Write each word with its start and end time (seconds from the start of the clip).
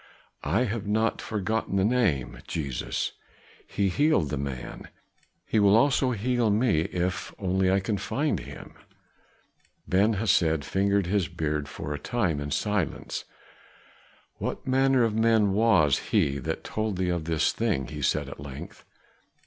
"I 0.43 0.63
have 0.63 0.87
not 0.87 1.21
forgotten 1.21 1.75
the 1.75 1.85
name, 1.85 2.39
Jesus. 2.47 3.11
He 3.67 3.89
healed 3.89 4.31
the 4.31 4.37
man, 4.39 4.87
he 5.45 5.59
will 5.59 5.77
also 5.77 6.09
heal 6.09 6.49
me 6.49 6.79
if 6.91 7.31
only 7.37 7.71
I 7.71 7.79
can 7.81 7.99
find 7.99 8.39
him." 8.39 8.73
Ben 9.87 10.13
Hesed 10.13 10.65
fingered 10.65 11.05
his 11.05 11.27
beard 11.27 11.69
for 11.69 11.93
a 11.93 11.99
time 11.99 12.39
in 12.39 12.49
silence. 12.49 13.25
"What 14.39 14.65
manner 14.65 15.03
of 15.03 15.13
man 15.13 15.51
Was 15.53 15.99
he 16.09 16.39
that 16.39 16.63
told 16.63 16.97
thee 16.97 17.09
of 17.09 17.25
this 17.25 17.51
thing?" 17.51 17.85
he 17.89 18.01
said 18.01 18.27
at 18.27 18.39
length. 18.39 18.83